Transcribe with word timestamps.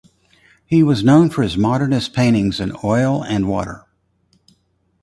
He 0.65 0.81
was 0.81 1.03
known 1.03 1.29
for 1.29 1.43
his 1.43 1.55
modernist 1.55 2.11
paintings 2.11 2.59
in 2.59 2.75
oil 2.83 3.23
and 3.23 3.47
water. 3.47 3.85